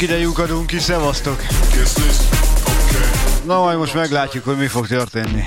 [0.00, 1.46] Csak ide lyukadunk ki, szevasztok!
[3.46, 5.44] Na majd most meglátjuk, hogy mi fog történni.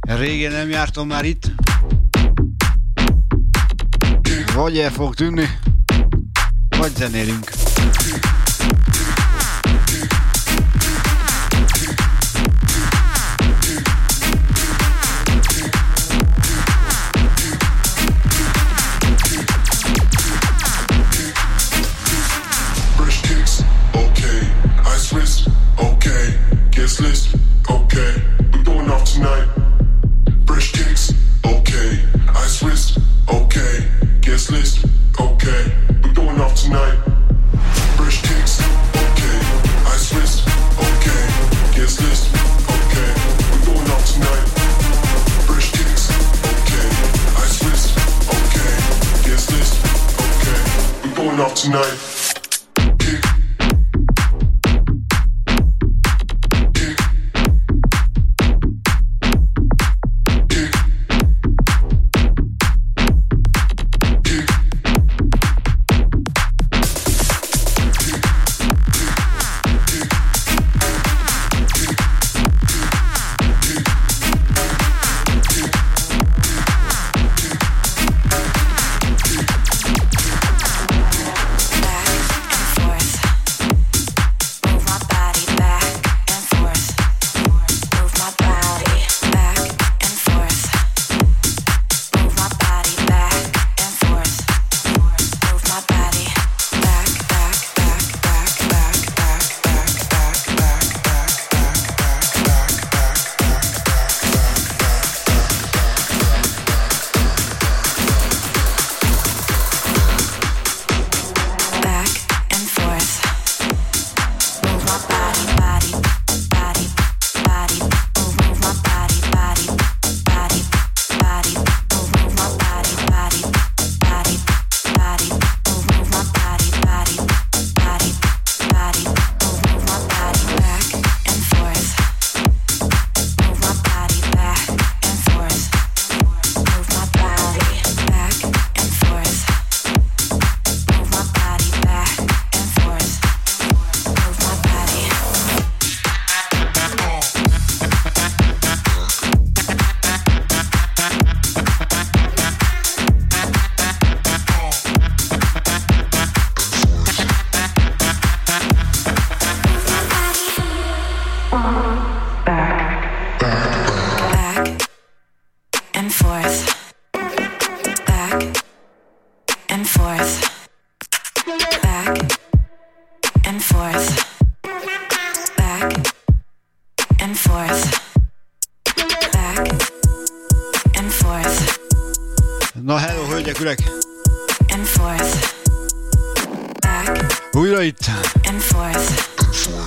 [0.00, 1.44] Régen nem jártam már itt.
[4.54, 5.58] Vagy el fog tűnni,
[6.78, 7.50] vagy zenélünk.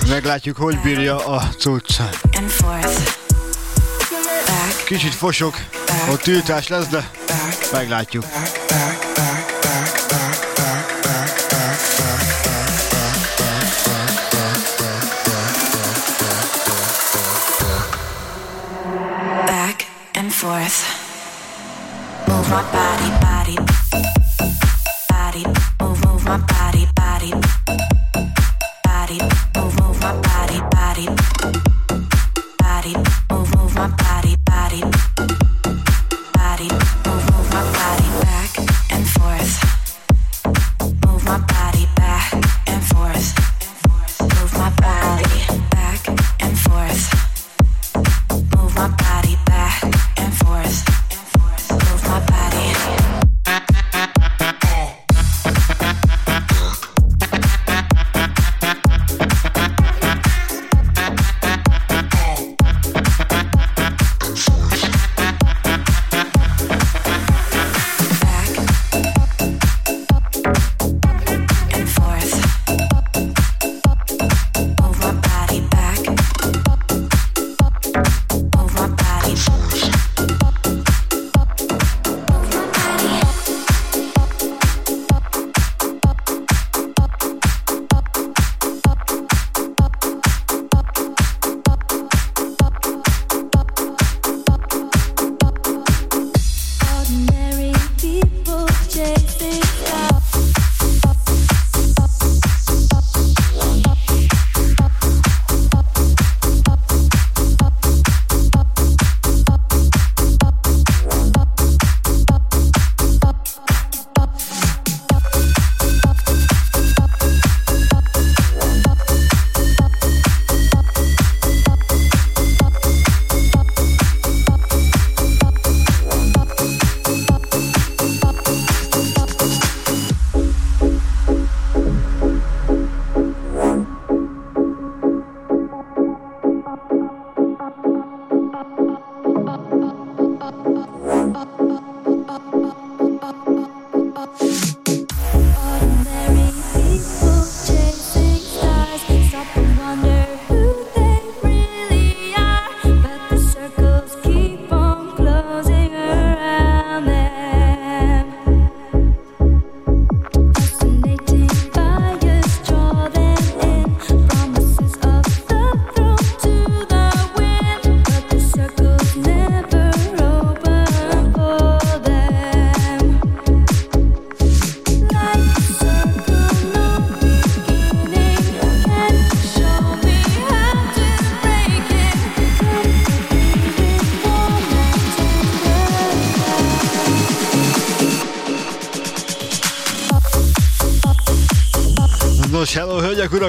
[0.08, 2.00] Meglátjuk, hogy bírja a cucc.
[4.84, 5.54] Kicsit fosok,
[6.10, 7.10] ott tiltás lesz, de
[7.72, 8.24] meglátjuk.
[19.46, 20.74] Back and forth.
[22.26, 23.15] Move my body.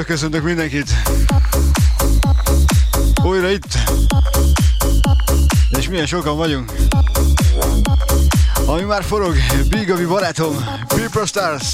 [0.08, 0.90] Köszöntök mindenkit!
[3.24, 3.78] Újra itt!
[5.78, 6.72] És milyen sokan vagyunk!
[8.66, 9.36] Ami már forog,
[9.70, 11.66] Big Abi barátom, People Stars!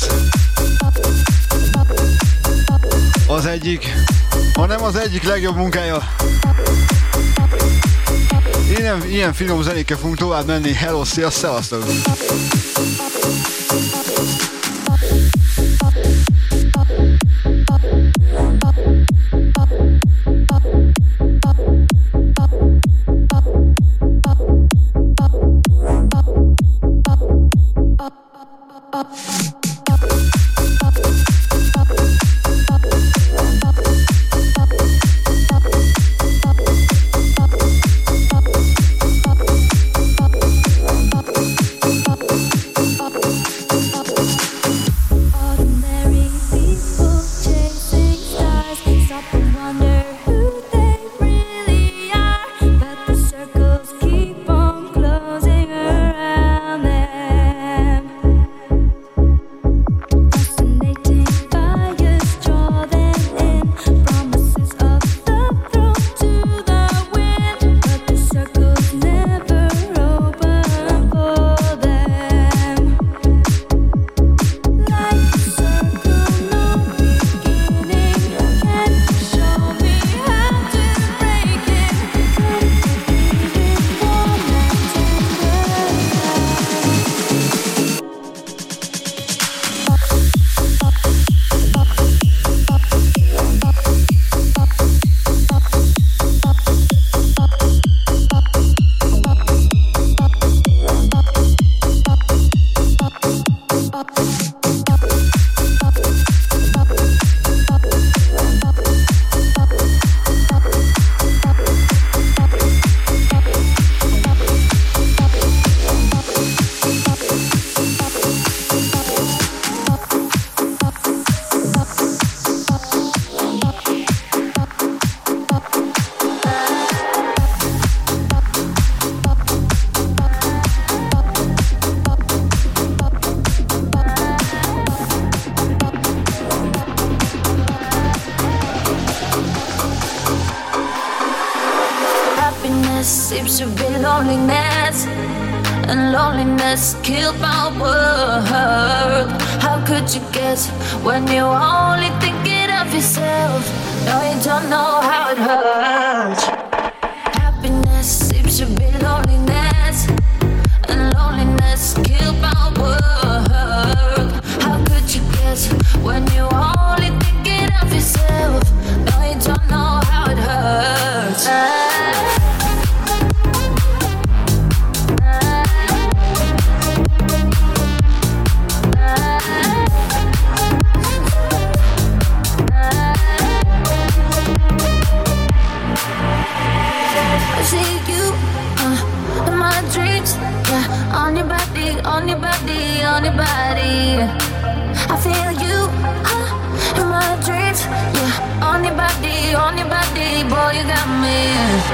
[3.28, 3.94] Az egyik,
[4.54, 6.04] hanem az egyik legjobb munkája.
[8.78, 10.74] Ilyen, ilyen finom zenékkel fogunk tovább menni.
[10.74, 11.84] Hello, szia, szevasztok!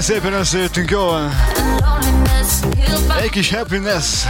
[0.00, 1.30] szépen összejöttünk, jó van?
[3.20, 4.24] Egy kis happiness.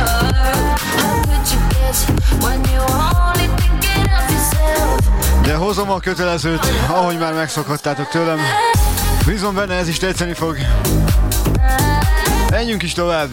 [5.42, 8.38] De hozom a kötelezőt, ahogy már megszokhattátok tőlem.
[9.26, 10.56] Bízom benne, ez is tetszeni fog.
[12.50, 13.28] Menjünk is tovább.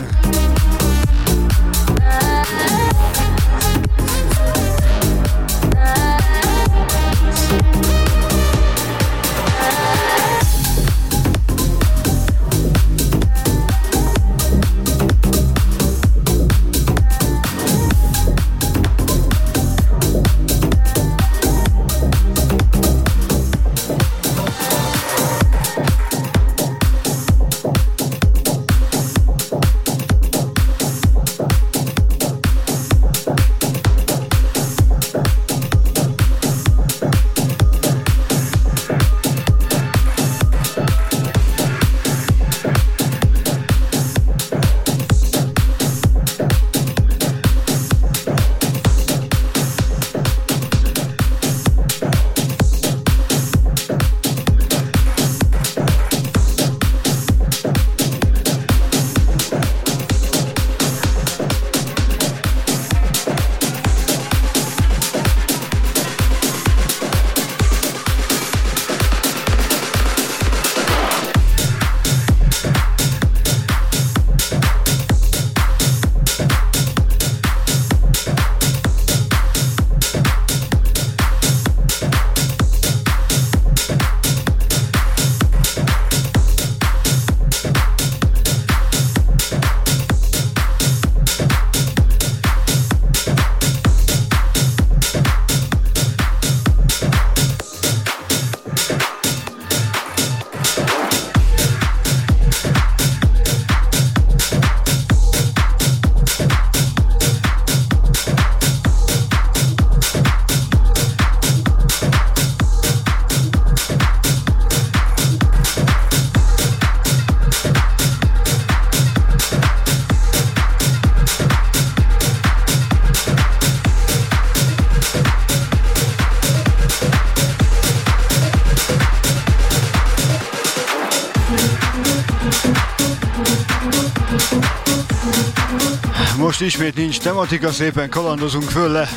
[136.60, 139.10] Most ismét nincs tematika, szépen kalandozunk föl le,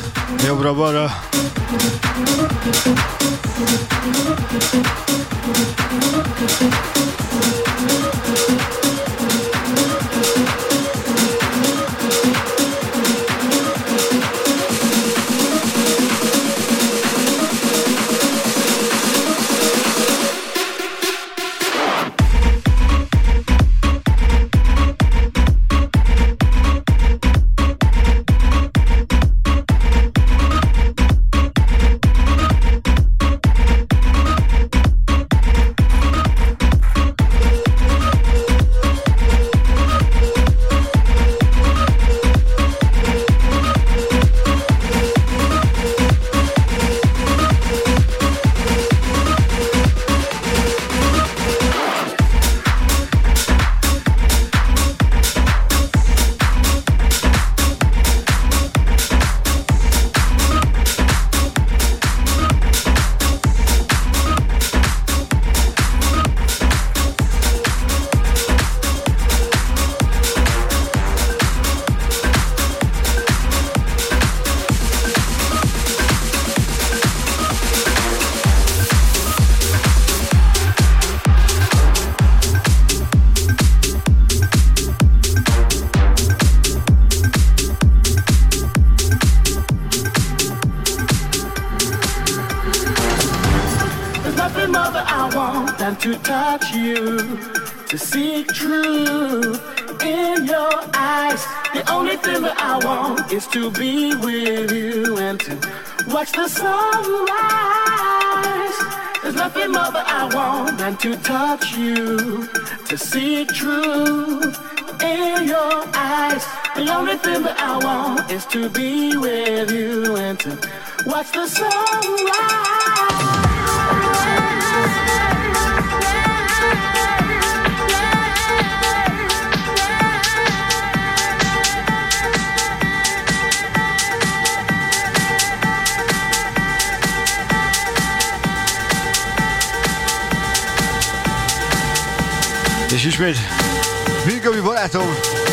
[0.45, 1.11] jobbra-balra.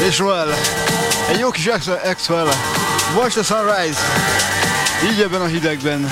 [0.08, 0.54] Axwell,
[3.14, 4.00] Watch the Sunrise,
[5.10, 6.08] így ebben a hidegben.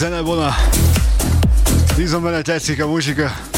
[0.00, 0.54] Zenevona.
[1.96, 3.49] Bízom benne tetszik a muzsika.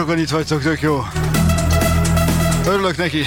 [0.00, 1.04] Sokan itt vagytok, tök jó.
[2.66, 3.24] Örülök neki.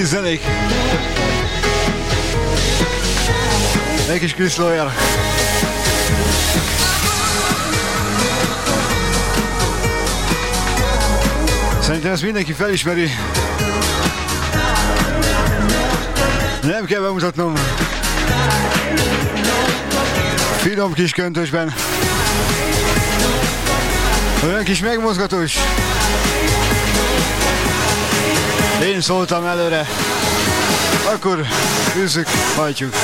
[0.00, 0.42] Kis zenék.
[4.10, 4.92] Egy kis Chris Lawyer.
[11.80, 13.10] Szerintem ezt mindenki felismeri.
[16.62, 17.54] Nem kell bemutatnom.
[20.56, 21.74] Finom kis köntösben.
[24.44, 25.56] Olyan kis megmozgatós.
[28.82, 29.86] Én szóltam előre.
[31.12, 31.46] Akkor
[32.02, 32.94] üzzük, hajtjuk.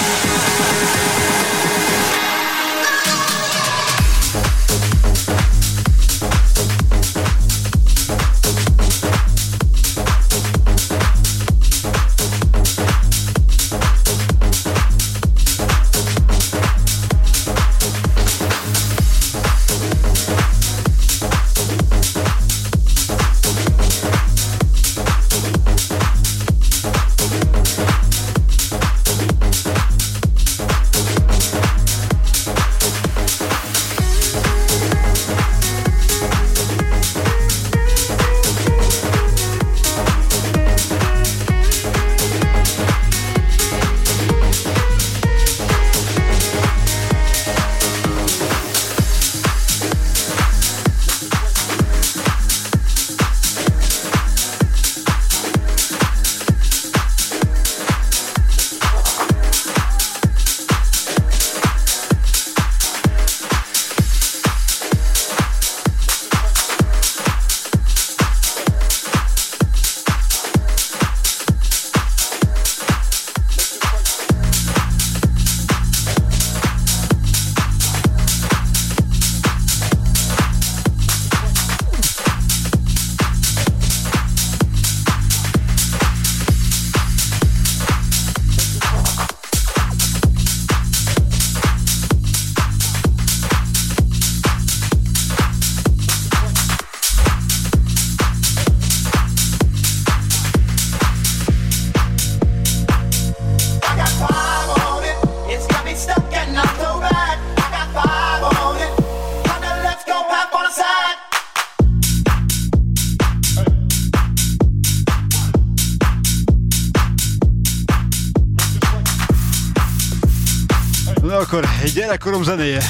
[122.17, 122.83] Gyerekkorom zenéje.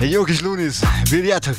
[0.00, 0.78] Egy jó kis Lunis,
[1.10, 1.56] bírjátok?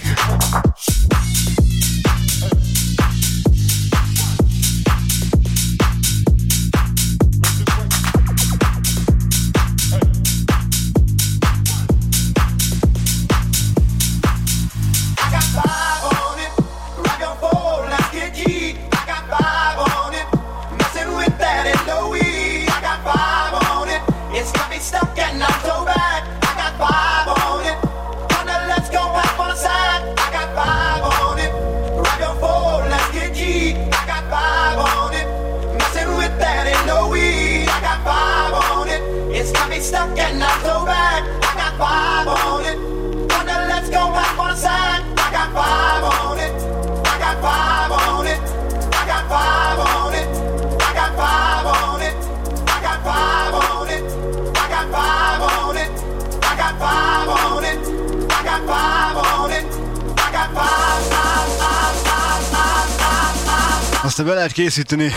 [64.12, 65.14] Aztán be lehet készíteni.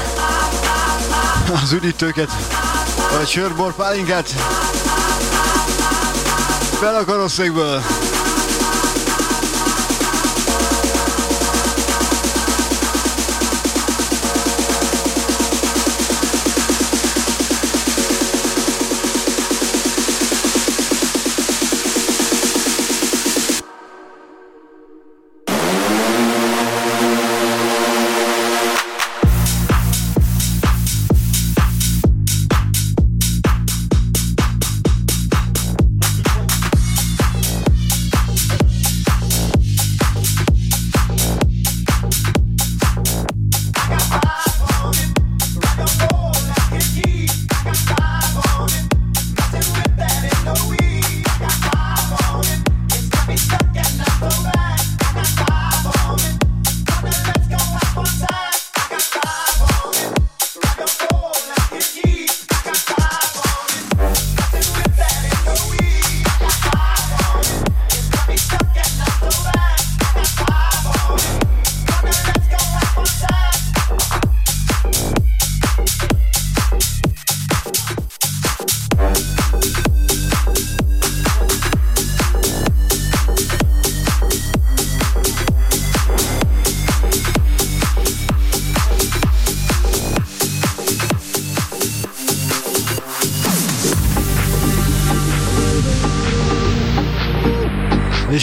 [1.62, 2.30] Az üdítőket,
[3.16, 4.28] vagy sörbor pálinkát.
[6.80, 7.82] Fel a karosszékből.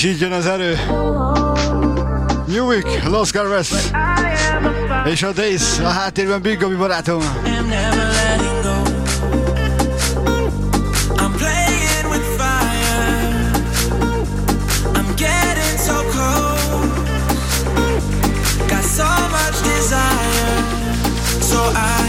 [0.02, 0.80] És így jön az erő.
[2.46, 3.72] New Week, Los Carves.
[5.06, 7.20] És a Days, a háttérben Big Gabi barátom.
[7.20, 7.52] látom,
[21.72, 22.01] akkor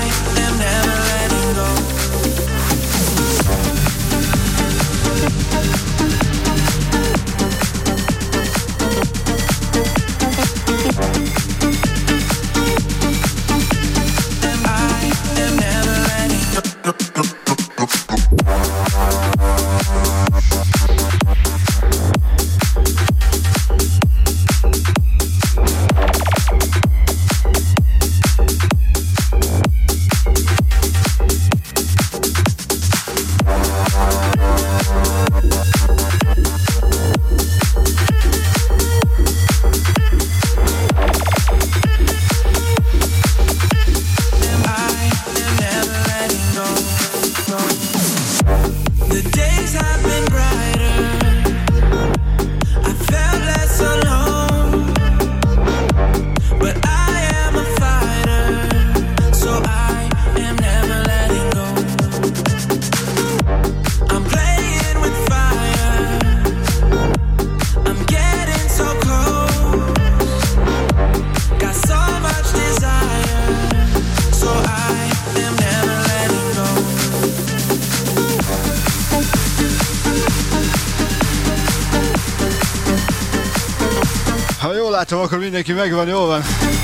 [85.66, 86.81] mindenki megvan, jól van.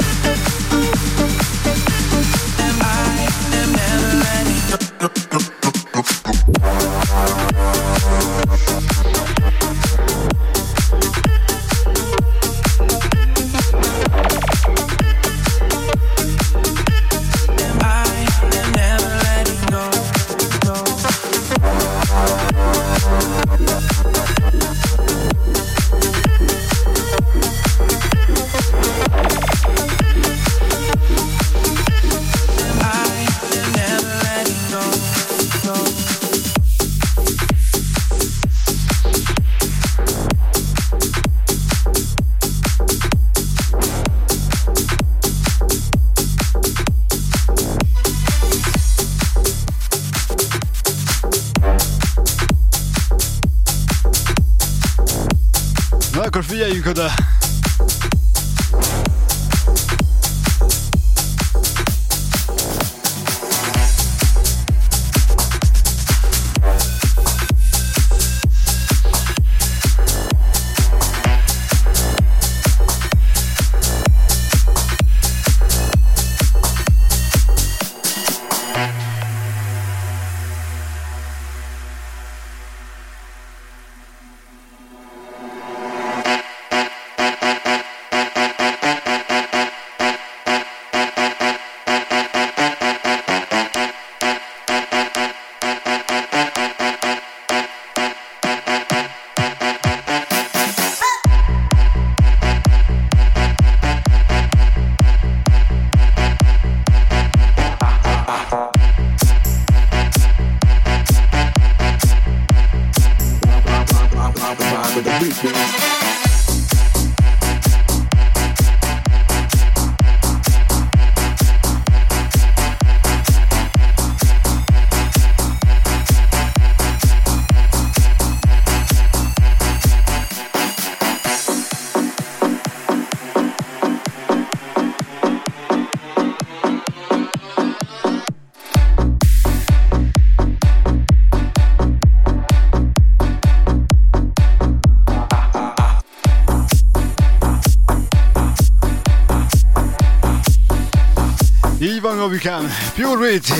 [152.94, 153.52] Pure Wait,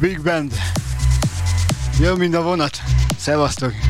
[0.00, 0.52] Big Band.
[2.00, 2.82] Jön mind a vonat.
[3.18, 3.87] Szevasztok!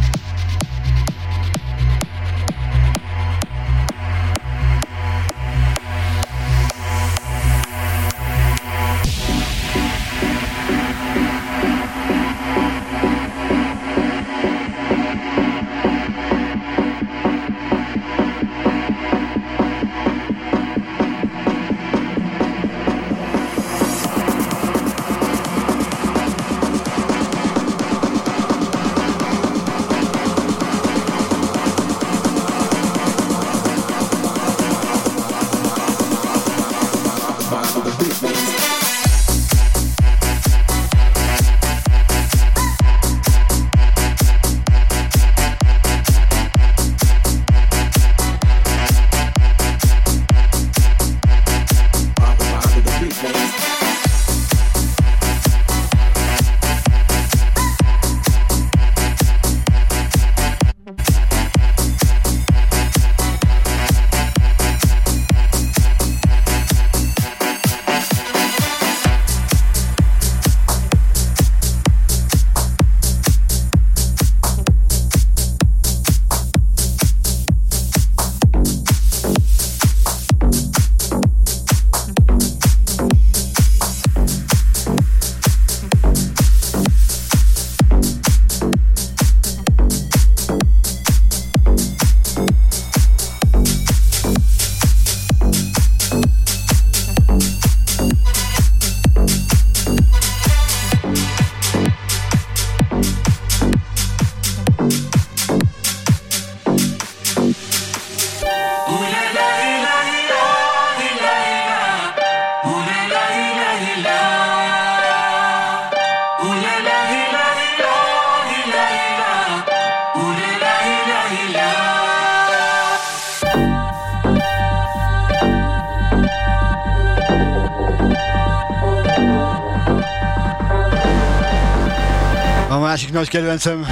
[132.88, 133.86] Másik nagy kedvencem.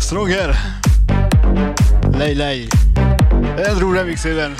[0.00, 0.54] Stronger
[2.16, 2.66] Lej Lej.
[3.68, 4.54] Andrew remixében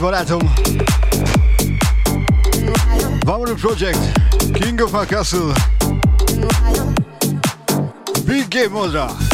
[0.00, 0.40] barátom.
[3.24, 3.98] Vamonu Project,
[4.54, 5.54] King of my Castle,
[8.26, 9.29] Big Game Modra.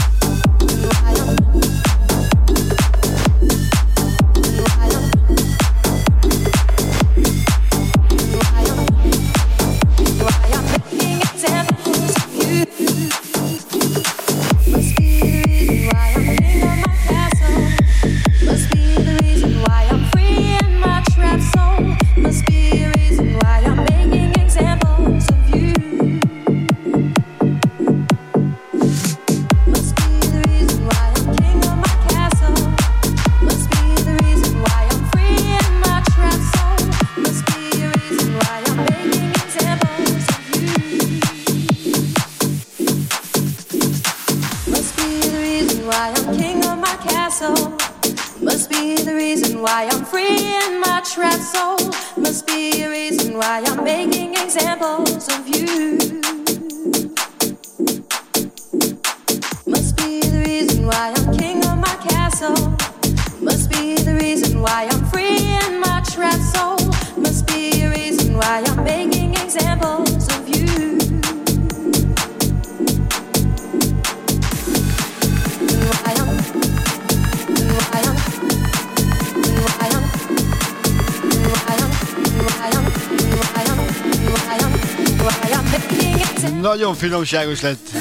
[86.96, 87.95] Finomságos lett.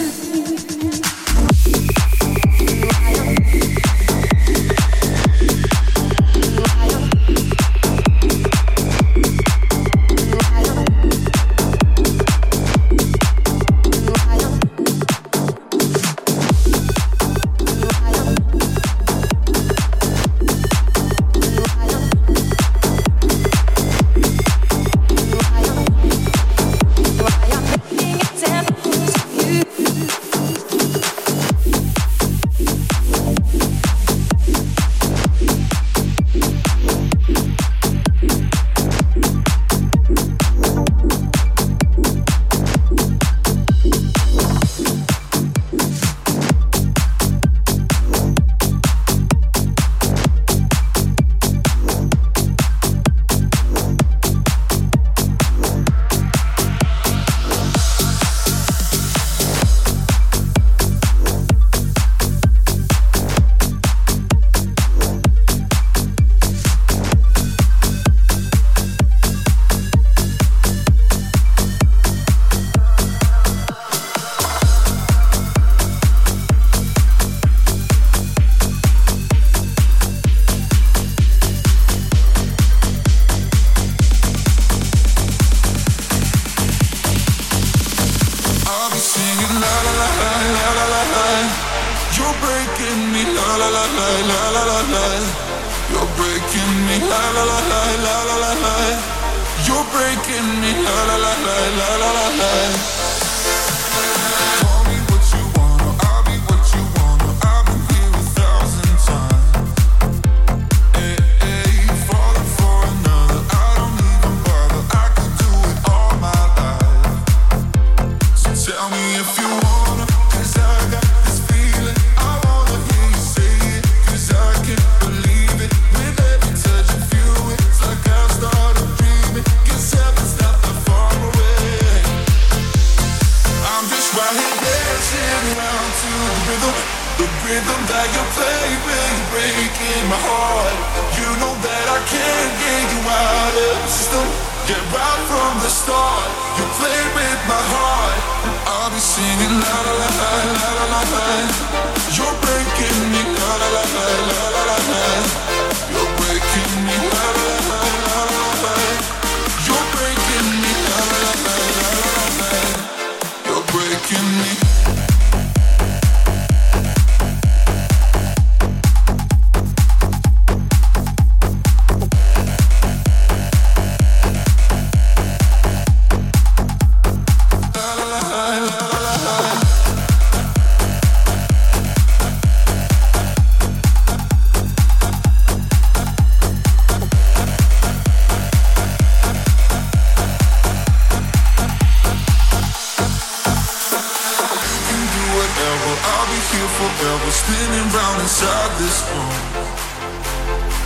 [196.06, 199.42] I'll be here forever, spinning round inside this room.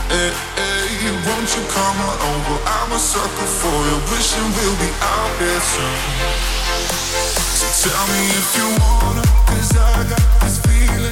[0.08, 2.56] Hey, hey, won't you come on over?
[2.66, 6.00] I'm a sucker for you, wishing we'll be out there soon.
[7.60, 11.09] So tell me if you wanna, cause I got this feeling.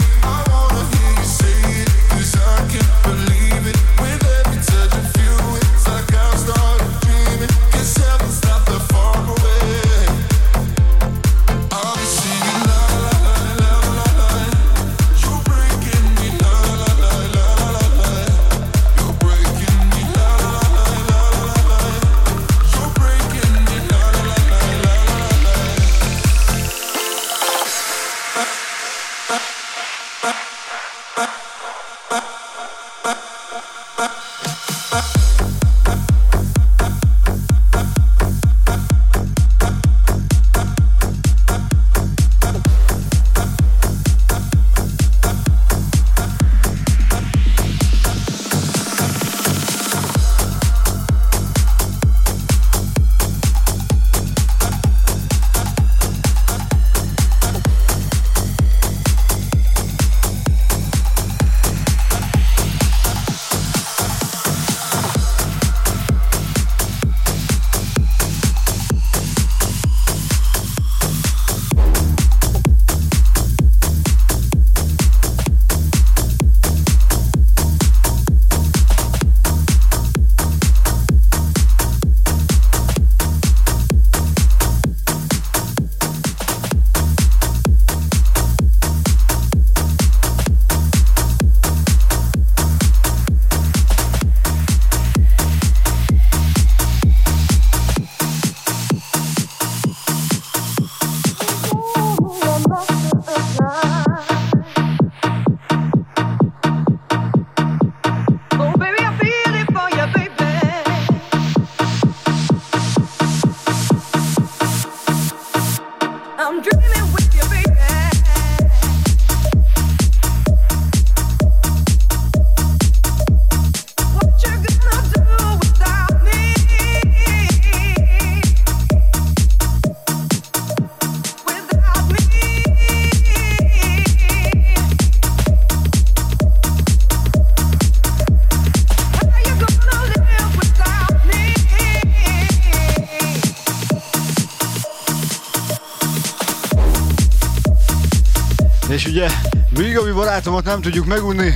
[150.18, 151.54] Barátomat nem tudjuk megunni,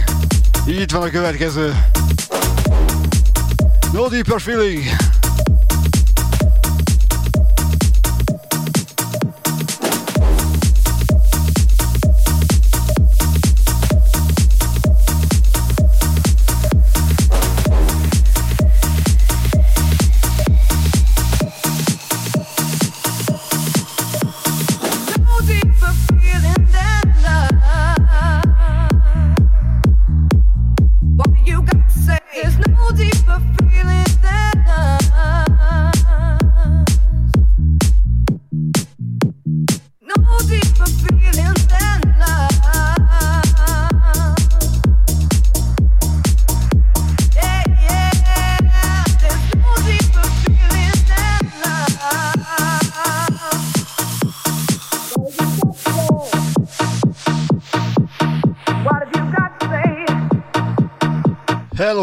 [0.66, 1.74] itt van a következő.
[3.92, 4.84] No deeper feeling.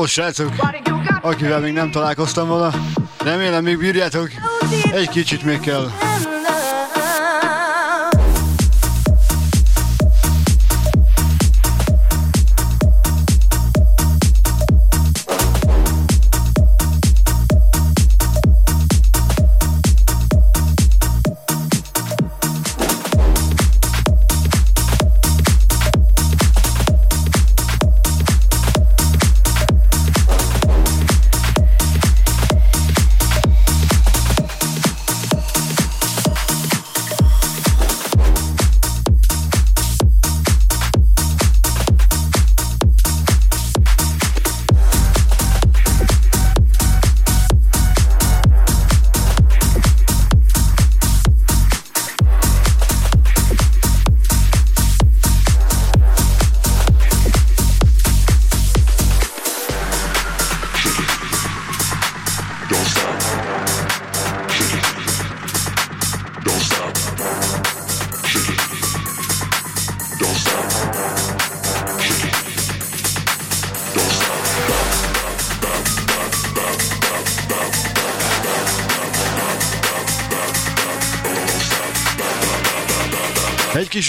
[0.09, 0.51] Srácok,
[1.21, 2.71] akivel még nem találkoztam volna.
[3.23, 4.29] Remélem még bírjátok,
[4.91, 5.89] egy kicsit még kell.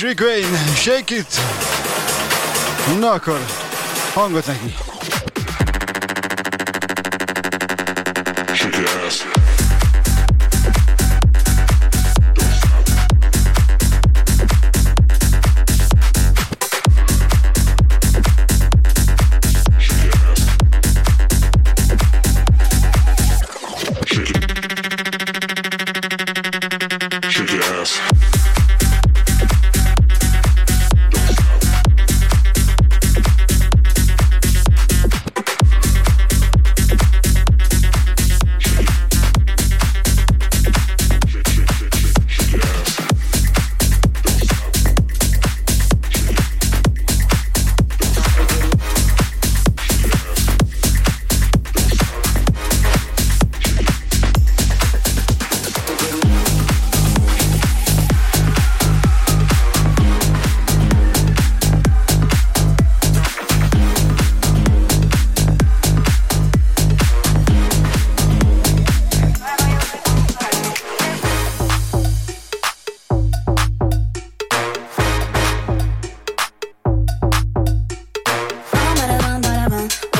[0.02, 1.40] Rick Wayne, Shake It!
[3.00, 3.40] Na akkor,
[4.14, 4.89] hangot neki!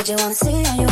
[0.01, 0.90] Did you wanna see how you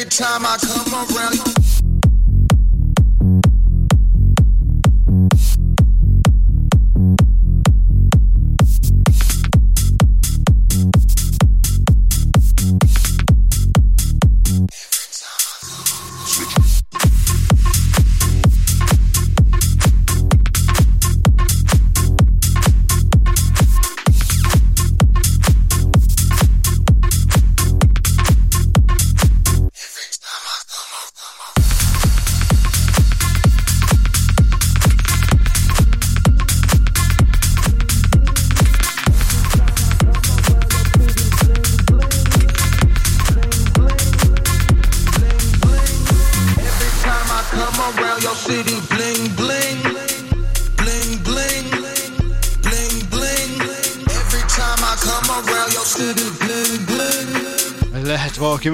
[0.00, 1.69] every time I come around.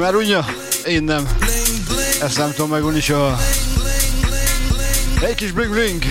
[0.07, 0.45] Már unja?
[0.85, 1.29] Én nem.
[2.21, 3.39] Ezt nem tudom megunni soha.
[5.21, 6.03] Egy kis bling bling.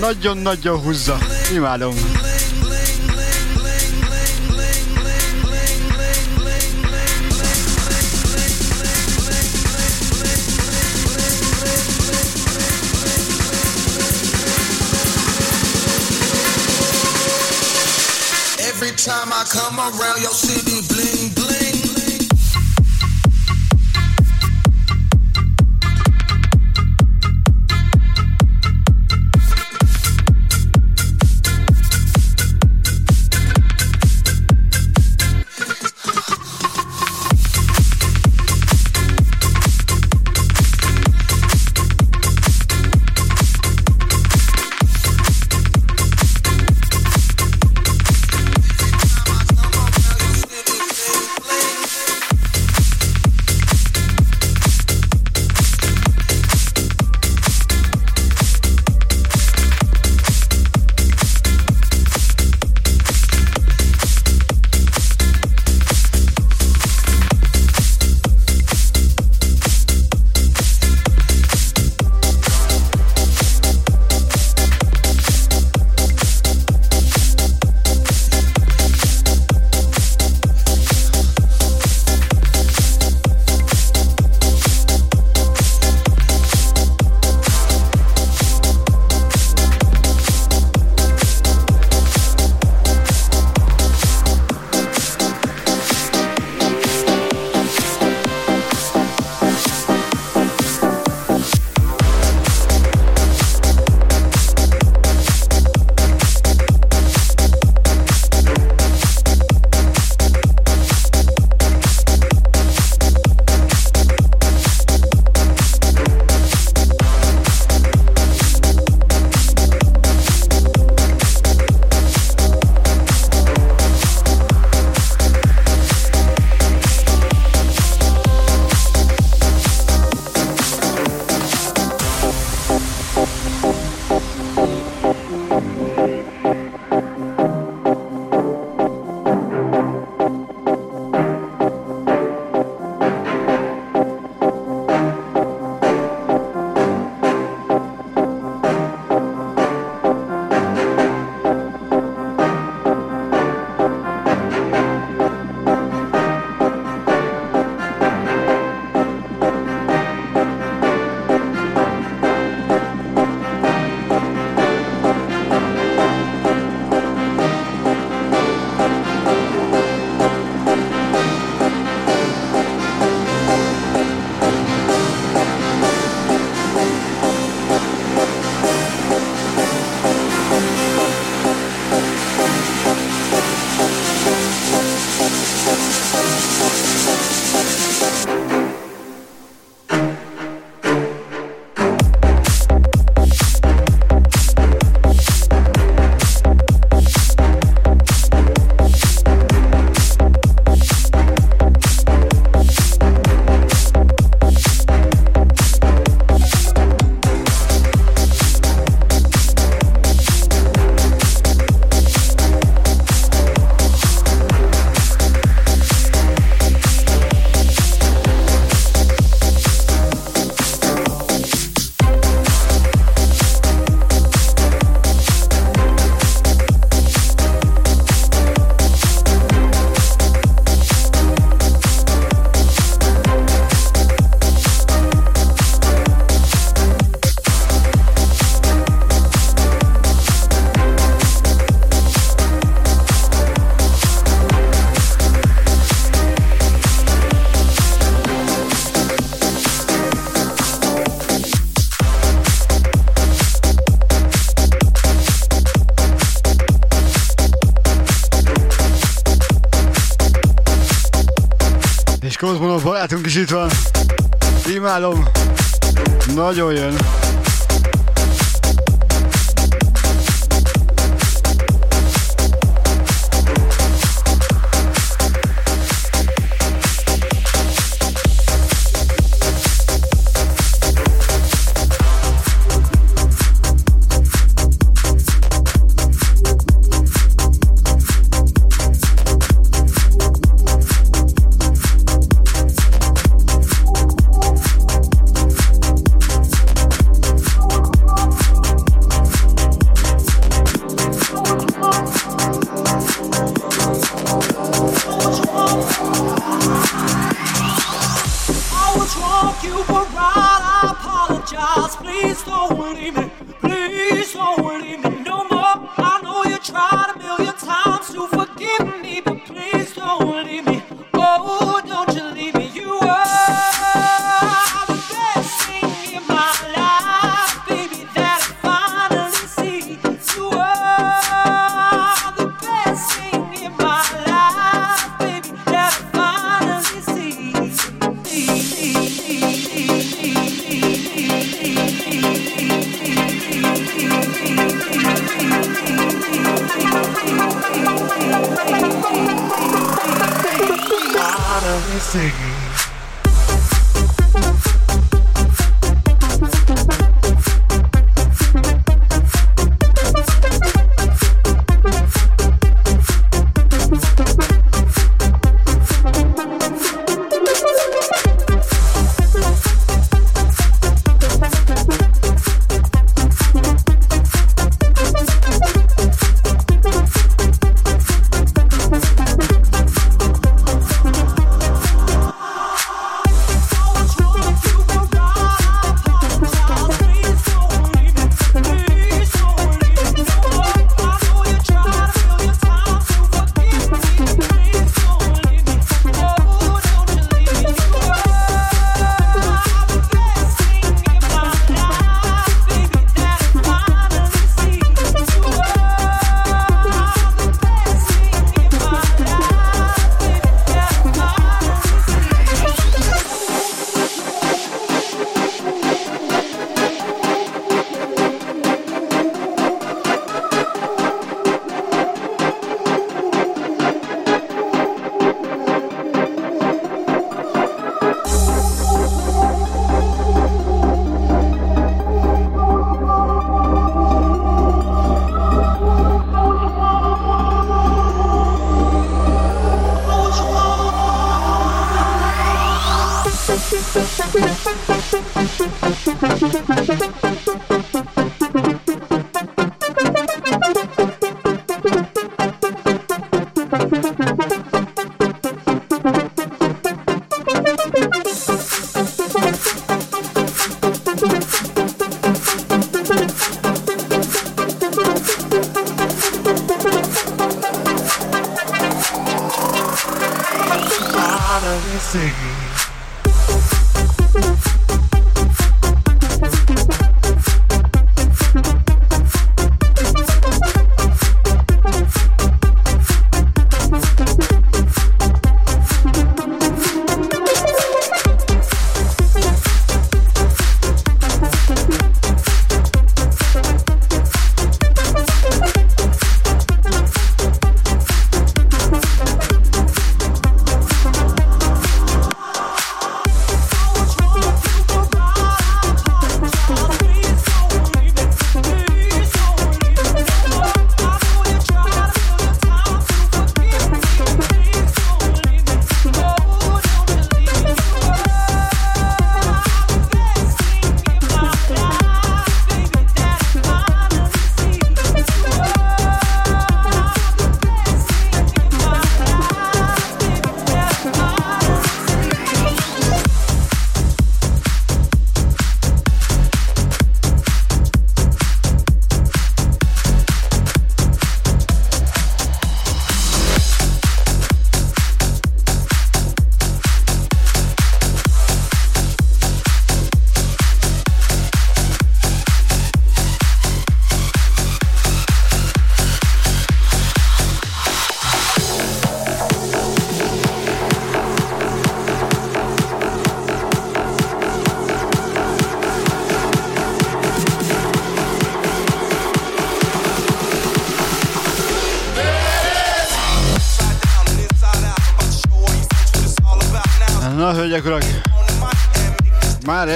[0.00, 1.18] Nagyon-nagyon húzza.
[1.52, 1.94] Imádom.
[19.04, 21.13] Time I come around your city, bling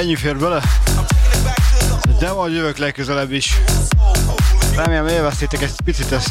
[0.09, 0.63] ennyi fér bele?
[2.19, 3.55] De majd jövök legközelebb is.
[4.77, 6.31] Remélem élveztétek egy picit ezt.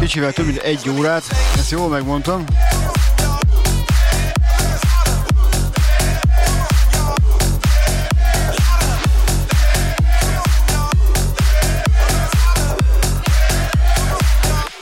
[0.00, 1.22] Kicsivel több mint egy órát,
[1.56, 2.44] ezt jól megmondtam.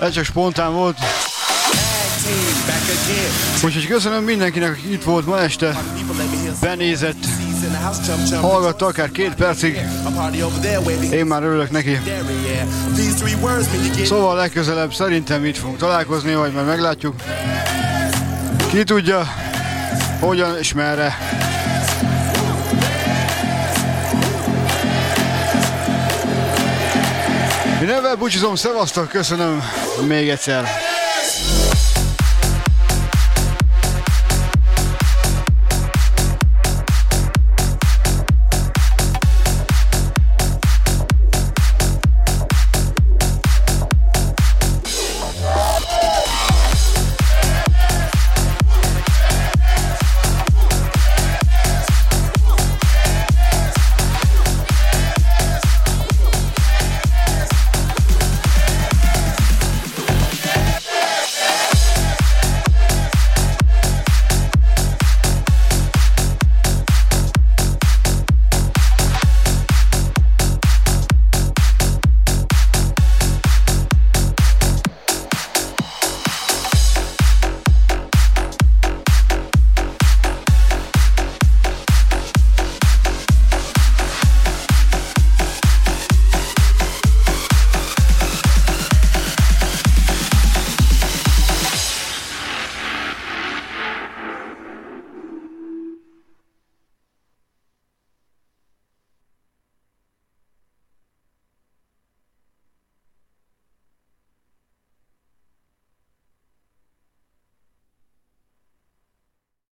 [0.01, 0.99] Ez csak spontán volt.
[3.65, 5.81] Úgyhogy köszönöm mindenkinek, aki itt volt ma este,
[6.61, 7.27] benézett,
[8.41, 9.81] hallgatta akár két percig.
[11.13, 11.99] Én már örülök neki.
[14.05, 17.15] Szóval legközelebb szerintem itt fogunk találkozni, vagy majd meglátjuk.
[18.71, 19.23] Ki tudja,
[20.21, 21.17] hogyan és merre.
[27.83, 29.63] Én ebben búcsúzom, szevasztok, köszönöm
[30.07, 30.90] még egyszer.